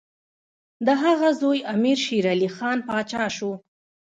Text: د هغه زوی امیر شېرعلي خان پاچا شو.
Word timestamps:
د 0.85 0.87
هغه 1.03 1.29
زوی 1.41 1.59
امیر 1.73 1.97
شېرعلي 2.05 2.49
خان 2.55 2.77
پاچا 2.87 3.25
شو. 3.35 3.51